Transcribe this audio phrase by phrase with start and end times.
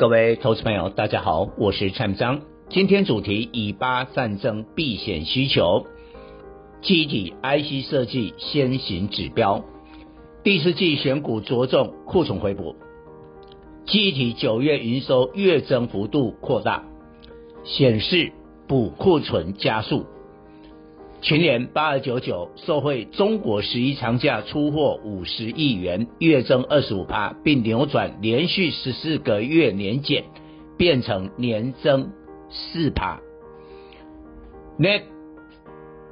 [0.00, 2.40] 各位投资朋友，大家好，我是蔡明彰。
[2.70, 5.84] 今天主题：以巴战争避险需求，
[6.80, 9.62] 记忆体 IC 设计先行指标。
[10.42, 12.76] 第四季选股着重库存回补，
[13.84, 16.82] 记忆体九月营收月增幅度扩大，
[17.62, 18.32] 显示
[18.66, 20.06] 补库存加速。
[21.22, 30.24] 群联八二九九受惠中国十一长假出货五十亿元，月增二十五趴，并扭转连续十四个月年减，
[30.78, 32.10] 变成年增
[32.48, 33.20] 四趴。
[34.78, 35.02] Net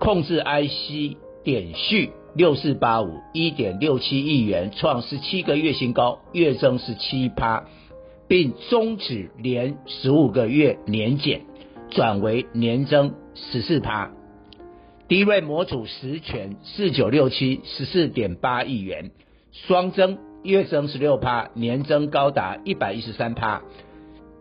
[0.00, 7.66] 控制 IC 点序六四八五一点六七亿元，创十七个月新高，月增十七趴，
[8.26, 11.42] 并终止连十五个月年减，
[11.90, 14.10] 转为年增十四趴。
[15.08, 19.12] DRAM 模组十銓四九六七十四点八亿元，
[19.52, 23.62] 双增，月增十六趴，年增高达一百一十三趴。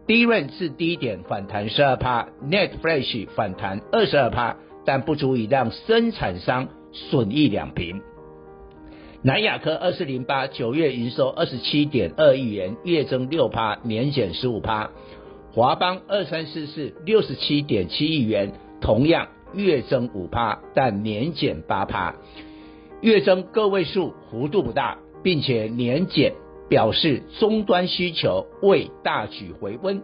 [0.07, 8.01] DRAM 自低点反弹十二趴，Net Flash 反弹二十二趴，但不足以让生产商损益两平。
[9.21, 14.89] 南亚科二四零八九月营收二十七点二亿元，月增六趴，年减十五趴。
[15.53, 19.27] 华邦二三四四六十七点七亿元，同样。
[19.55, 22.15] 月增五趴，但年减八趴，
[23.01, 26.33] 月增个位数幅度不大，并且年减
[26.69, 30.01] 表示终端需求未大举回温，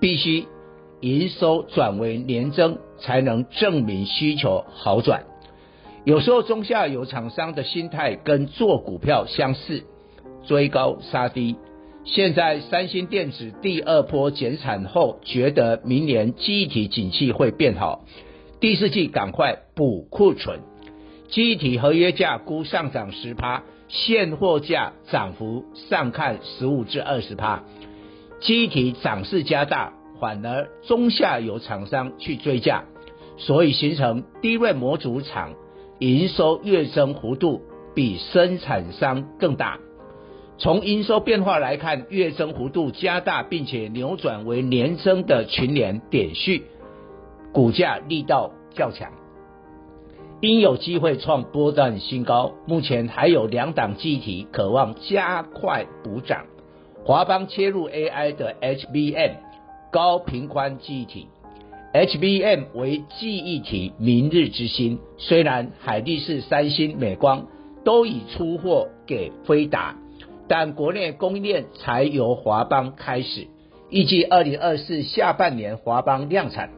[0.00, 0.46] 必须
[1.00, 5.24] 营收转为年增才能证明需求好转。
[6.04, 9.84] 有时候中下游厂商的心态跟做股票相似，
[10.46, 11.56] 追高杀低。
[12.02, 18.04] 现在三星电子第二波减产后，觉得明年机体景气会变好。
[18.60, 20.60] 第四季赶快补库存，
[21.30, 27.64] 记忆体合约价估上涨十趴，现货价涨幅上看十五至二十趴，
[28.40, 32.84] 记忆体涨势加大，反而中下游厂商去追价，
[33.38, 35.54] 所以形成低位模组厂
[35.98, 37.62] 营收月增幅度
[37.94, 39.78] 比生产商更大。
[40.58, 46.64] 从营收变化来看，月增幅度加大，并且扭转为年增的群联点序。
[47.52, 49.10] 股价力道较强，
[50.40, 52.52] 应有机会创波段新高。
[52.66, 56.46] 目前还有两档记忆体可望加快补涨。
[57.04, 59.32] 华邦切入 AI 的 HBM
[59.90, 61.26] 高频宽记忆体
[61.92, 65.00] ，HBM 为记忆体明日之星。
[65.18, 67.48] 虽然海力士、三星、美光
[67.84, 69.96] 都已出货给飞达，
[70.46, 73.48] 但国内供应链才由华邦开始。
[73.88, 76.70] 预计二零二四下半年华邦量产。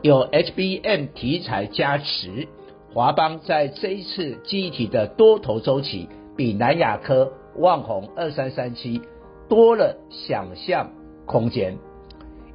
[0.00, 2.46] 有 HBM 题材加持，
[2.94, 9.02] 华邦在这一次记忆体的多头周期，比南亚科、旺宏二三三七
[9.48, 10.92] 多了想象
[11.26, 11.76] 空间。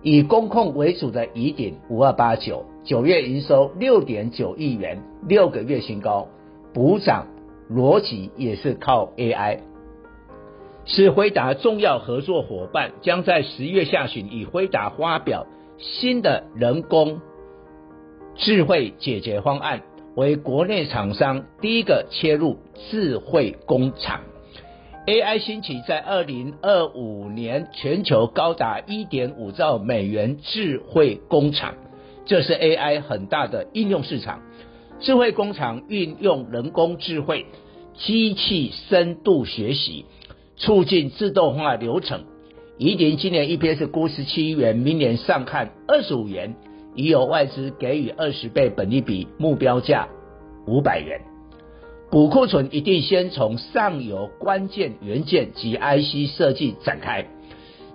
[0.01, 6.29] 以工控为主的宜鼎五二八九，九月营收六点九亿元，六个月新高，
[6.73, 7.27] 补涨
[7.69, 9.59] 逻辑也是靠 AI，
[10.85, 15.45] 是辉达重要合作伙伴，将在十月下旬以辉达发表
[15.77, 17.19] 新的人工。
[18.35, 19.83] 智慧解决方案
[20.15, 22.57] 为国内厂商第一个切入
[22.89, 24.21] 智慧工厂
[25.05, 31.75] ，AI 兴起在二零二五年全球高达一点五兆美元智慧工厂，
[32.25, 34.41] 这是 AI 很大的应用市场。
[34.99, 37.45] 智慧工厂运用人工智慧、
[37.95, 40.05] 机器深度学习，
[40.57, 42.23] 促进自动化流程。
[42.77, 46.55] 宜鼎今年 EPS 估十七元，明年上看二十五元。
[46.95, 50.07] 已有外资给予二十倍本利比，目标价
[50.65, 51.21] 五百元。
[52.11, 57.25] 补库存一定先从上游关键元件及 IC 设计展开。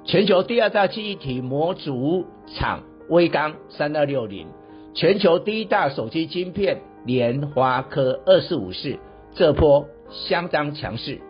[0.04, 4.48] 全球第二大记忆体模组厂威刚三二六零，
[4.94, 8.96] 全球第一大手机晶片联发科二四五四，
[9.34, 11.20] 这波相当强势，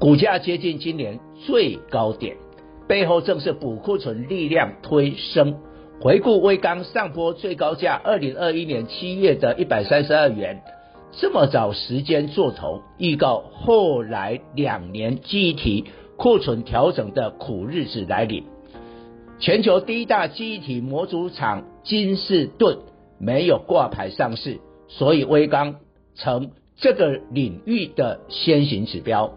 [0.00, 2.36] 股价接近今年最高点，
[2.88, 5.58] 背后正是补库存力量推升。
[6.02, 10.60] 回顾威刚上波最高价，二零二一年七月的一百三十二元，
[11.12, 15.84] 这么早时间做头，预告后来两年记忆体
[16.16, 18.42] 库存调整的苦日子来临。
[19.38, 22.78] 全球第一大记忆体模组厂金士顿
[23.20, 24.58] 没有挂牌上市，
[24.88, 25.76] 所以威刚
[26.16, 29.34] 成这个领域的先行指标。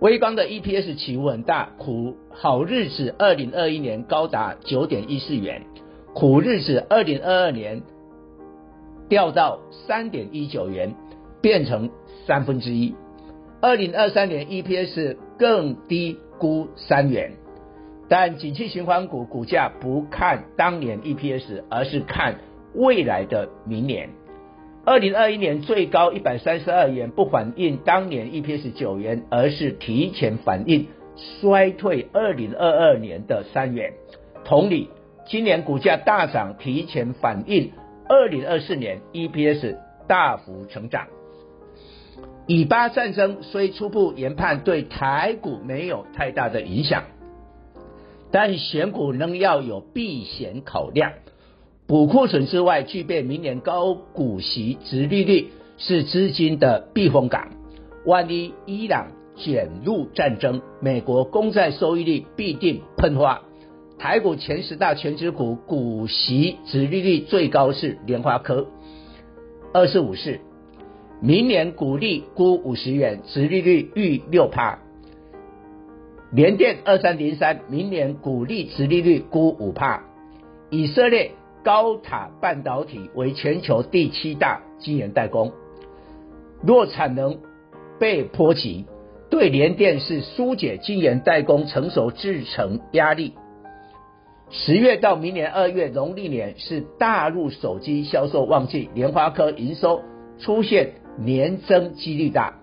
[0.00, 5.66] 威刚的 EPS 起伏很大，苦好日子二零二一年高达九点一四元，
[6.14, 7.82] 苦日子二零二二年
[9.08, 10.94] 掉到三点一九元，
[11.40, 11.90] 变成
[12.26, 12.94] 三分之一。
[13.60, 17.32] 二零二三年 EPS 更低估三元，
[18.08, 22.36] 但景气循环股股价不看当年 EPS，而是看
[22.74, 24.10] 未来的明年。
[24.84, 30.86] 二零二一年最高一百三十二元，不反映当年 EPS 九元，而是提前反映
[31.40, 33.92] 衰退二零二二年的三元。
[34.44, 34.88] 同理，
[35.30, 37.70] 今年股价大涨，提前反映
[38.08, 39.76] 二零二四年 EPS
[40.08, 41.06] 大幅成长。
[42.48, 47.04] 以巴战争虽初步研判对台股没有太大的影响，
[48.32, 51.12] 但选股仍要有避险考量。
[51.86, 57.50] 补库存之外，具备明年高股息、殖利率是资金的避风港。
[58.04, 63.42] 万一伊朗卷入战争，美国公债收益率必定喷发。
[64.00, 68.66] 台股前十大权值股股息、殖利率最高是联发科，
[69.74, 70.40] 二十五四，
[71.20, 74.78] 明年股利估五十元，殖利率逾六趴。
[76.32, 80.02] 联电二三零三，明年股利、殖利率估五帕。
[80.70, 81.32] 以色列。
[81.62, 85.52] 高塔半导体为全球第七大晶圆代工，
[86.62, 87.36] 若产能
[87.98, 88.86] 被波及，
[89.28, 93.34] 对联电是疏解晶圆代工成熟制程压力。
[94.52, 100.02] 十月到明年二月农历年是大陆手机销售旺季，联发科营收
[100.40, 102.54] 出现年增几率大。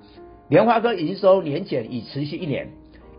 [0.50, 2.72] 联发科营收年减已持续一年，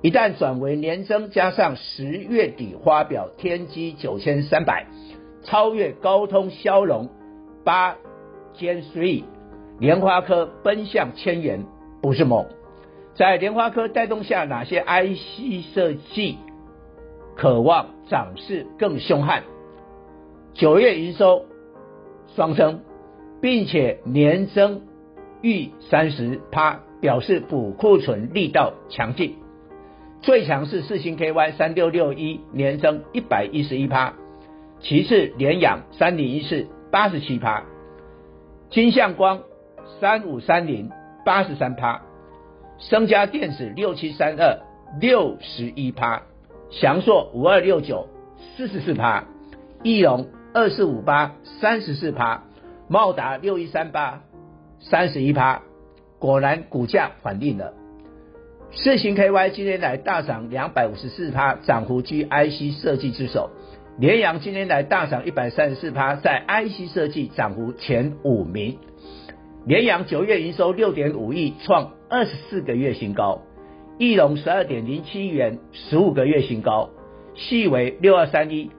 [0.02, 4.86] 一旦转为年增，加上十月底发表天玑九千三百。
[5.44, 7.08] 超越高通骁龙
[7.64, 7.96] 八
[8.58, 9.24] Gen 3，
[9.78, 11.64] 联发科奔向千元
[12.02, 12.44] 不是梦。
[13.14, 16.36] 在联发科带动下，哪些 IC 设计
[17.38, 19.44] 渴望涨势更凶悍？
[20.54, 21.44] 九月营收
[22.34, 22.80] 双升，
[23.40, 24.82] 并且年增
[25.40, 29.36] 逾三十趴，表示补库存力道强劲。
[30.20, 34.14] 最强是四星 KY 三六六一，年增一百一十一趴。
[34.80, 37.62] 其次，联阳三零一四八十七趴，
[38.68, 39.42] 金相光
[40.00, 40.90] 三五三零
[41.24, 42.02] 八十三趴，
[42.78, 44.58] 升家电子六七三二
[45.00, 46.22] 六十一趴，
[46.70, 48.08] 祥硕五二六九
[48.56, 49.24] 四十四趴，
[49.82, 52.44] 义隆二四五八三十四趴，
[52.88, 54.22] 茂达六一三八
[54.80, 55.62] 三十一趴，
[56.18, 57.72] 果然股价反定了。
[58.70, 63.50] 世芯 KY 今天来大涨两百五十四趴，涨幅居 IC 设计之首。
[63.98, 68.78] 联阳今天来大涨一百三十四趴，在 IC 设计涨幅前五名。
[69.64, 73.42] 联阳九月营收六点五亿，创二十四个月新高。
[73.98, 76.90] 翼龙十二点零七元，十五个月新高。
[77.34, 78.70] 细为六二三一，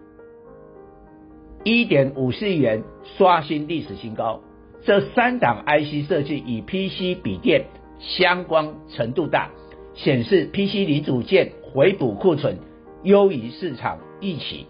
[1.65, 2.83] 一点五四亿元，
[3.17, 4.39] 刷新历史新高。
[4.81, 7.65] 这三档 IC 设计与 PC 笔电
[7.99, 9.49] 相关程度大，
[9.93, 12.57] 显示 PC 零组件回补库存
[13.03, 14.67] 优于市场预期。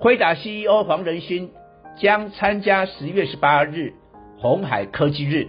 [0.00, 1.48] 辉达 CEO 黄仁勋
[1.96, 3.92] 将参加十月十八日
[4.36, 5.46] 红海科技日，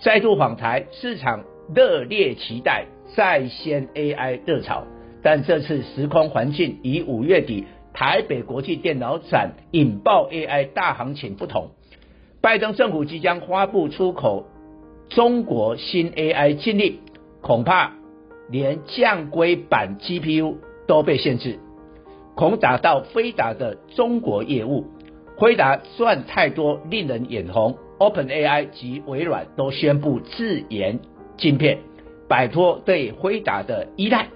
[0.00, 1.42] 再度访台，市场
[1.74, 4.84] 热烈期待再掀 AI 热潮。
[5.22, 11.70] 但这次时空环境与五月底台北国际电脑展引爆 AI 大行情不同，
[12.40, 14.46] 拜登政府即将发布出口
[15.08, 16.98] 中国新 AI 禁令，
[17.40, 17.92] 恐怕
[18.50, 21.58] 连降规版 GPU 都被限制。
[22.34, 24.84] 恐打到飞达的中国业务，
[25.36, 27.78] 辉达赚太多令人眼红。
[27.98, 31.00] OpenAI 及微软都宣布自研
[31.38, 31.78] 晶片，
[32.28, 34.28] 摆脱对辉达的依赖。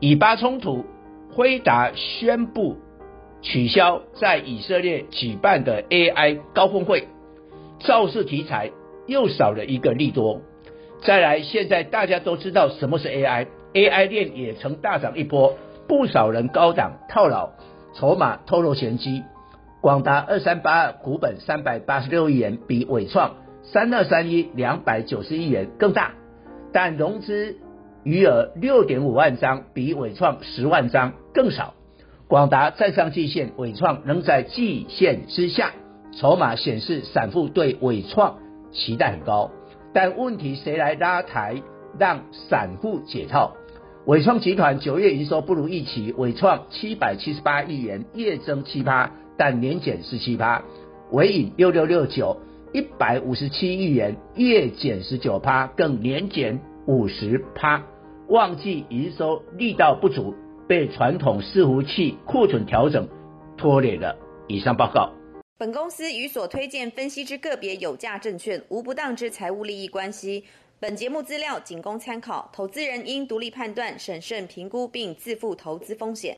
[0.00, 0.84] 以巴冲突，
[1.32, 2.76] 辉达宣布
[3.42, 7.08] 取消在以色列举办的 AI 高峰会，
[7.80, 8.70] 造势题材
[9.06, 10.40] 又少了一个利多。
[11.02, 15.54] 再来，现在大家都知道什么是 AI，AI 链也曾大涨一波。
[15.86, 17.50] 不少人高档套牢，
[17.94, 19.22] 筹码透露玄机。
[19.80, 26.12] 广达二三八二股本三百八十六亿元，比伟创三二三一两百九十亿元更大，
[26.72, 27.56] 但融资
[28.04, 31.74] 余额六点五万张，比伟创十万张更少。
[32.26, 35.72] 广达站上季线，伟创仍在季线之下，
[36.12, 38.38] 筹码显示散户对伟创
[38.70, 39.50] 期待很高，
[39.94, 41.62] 但问题谁来拉抬
[41.98, 43.54] 让散户解套？
[44.04, 50.62] 伟创集团九月营收不如预期，伟创七百七十八亿元，月增七趴，但年减十七趴。
[51.10, 52.36] 纬颖六六六九
[52.74, 57.82] 一百五十七亿元，月减十九趴，更年减五十趴。
[58.28, 60.34] 旺季营收力道不足，
[60.68, 63.08] 被传统伺服器库存调整
[63.56, 64.14] 拖累了。
[64.48, 65.10] 以上报告。
[65.56, 70.44] 本公司与所推荐分析之个别有价证券无不当之财务利益关系。
[70.78, 76.36] 本节目资料仅供参考，投资人应独立判断、审慎评估并自负投资风险。